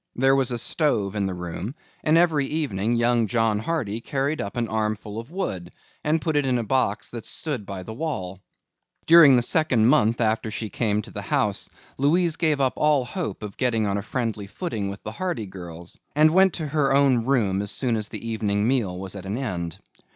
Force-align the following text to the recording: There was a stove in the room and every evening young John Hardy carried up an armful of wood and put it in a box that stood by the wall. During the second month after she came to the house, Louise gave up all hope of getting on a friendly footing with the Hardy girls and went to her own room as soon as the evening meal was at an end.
There 0.15 0.35
was 0.35 0.49
a 0.49 0.57
stove 0.57 1.15
in 1.15 1.27
the 1.27 1.35
room 1.35 1.75
and 2.03 2.17
every 2.17 2.47
evening 2.47 2.95
young 2.95 3.27
John 3.27 3.59
Hardy 3.59 4.01
carried 4.01 4.41
up 4.41 4.57
an 4.57 4.67
armful 4.67 5.19
of 5.19 5.29
wood 5.29 5.71
and 6.03 6.19
put 6.19 6.35
it 6.35 6.43
in 6.43 6.57
a 6.57 6.63
box 6.63 7.11
that 7.11 7.23
stood 7.23 7.67
by 7.67 7.83
the 7.83 7.93
wall. 7.93 8.39
During 9.05 9.35
the 9.35 9.43
second 9.43 9.85
month 9.85 10.19
after 10.19 10.49
she 10.49 10.69
came 10.71 11.03
to 11.03 11.11
the 11.11 11.21
house, 11.21 11.69
Louise 11.99 12.35
gave 12.35 12.59
up 12.59 12.73
all 12.77 13.05
hope 13.05 13.43
of 13.43 13.57
getting 13.57 13.85
on 13.85 13.99
a 13.99 14.01
friendly 14.01 14.47
footing 14.47 14.89
with 14.89 15.03
the 15.03 15.11
Hardy 15.11 15.45
girls 15.45 15.99
and 16.15 16.31
went 16.33 16.53
to 16.53 16.65
her 16.69 16.91
own 16.95 17.23
room 17.23 17.61
as 17.61 17.69
soon 17.69 17.95
as 17.95 18.09
the 18.09 18.27
evening 18.27 18.67
meal 18.67 18.97
was 18.97 19.15
at 19.15 19.27
an 19.27 19.37
end. 19.37 19.77